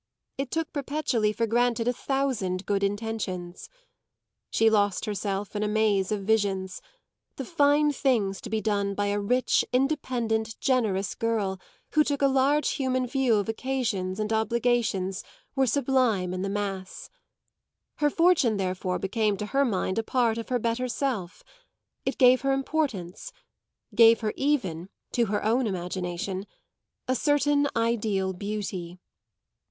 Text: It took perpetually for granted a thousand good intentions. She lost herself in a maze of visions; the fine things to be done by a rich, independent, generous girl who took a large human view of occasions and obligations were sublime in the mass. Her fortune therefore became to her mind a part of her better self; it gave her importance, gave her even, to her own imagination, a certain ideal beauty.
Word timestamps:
It 0.35 0.49
took 0.49 0.73
perpetually 0.73 1.31
for 1.31 1.45
granted 1.45 1.87
a 1.87 1.93
thousand 1.93 2.65
good 2.65 2.83
intentions. 2.83 3.69
She 4.49 4.67
lost 4.67 5.05
herself 5.05 5.55
in 5.55 5.61
a 5.61 5.67
maze 5.67 6.11
of 6.11 6.23
visions; 6.23 6.81
the 7.35 7.45
fine 7.45 7.91
things 7.93 8.41
to 8.41 8.49
be 8.49 8.61
done 8.61 8.95
by 8.95 9.09
a 9.09 9.19
rich, 9.19 9.63
independent, 9.71 10.59
generous 10.59 11.13
girl 11.13 11.59
who 11.91 12.03
took 12.03 12.23
a 12.23 12.27
large 12.27 12.67
human 12.71 13.05
view 13.05 13.35
of 13.35 13.47
occasions 13.47 14.19
and 14.19 14.33
obligations 14.33 15.23
were 15.55 15.67
sublime 15.67 16.33
in 16.33 16.41
the 16.41 16.49
mass. 16.49 17.11
Her 17.97 18.09
fortune 18.09 18.57
therefore 18.57 18.97
became 18.97 19.37
to 19.37 19.45
her 19.45 19.63
mind 19.63 19.99
a 19.99 20.03
part 20.03 20.39
of 20.39 20.49
her 20.49 20.57
better 20.57 20.87
self; 20.87 21.43
it 22.07 22.17
gave 22.17 22.41
her 22.41 22.53
importance, 22.53 23.31
gave 23.93 24.21
her 24.21 24.33
even, 24.35 24.89
to 25.11 25.27
her 25.27 25.43
own 25.45 25.67
imagination, 25.67 26.47
a 27.07 27.13
certain 27.13 27.67
ideal 27.75 28.33
beauty. 28.33 28.97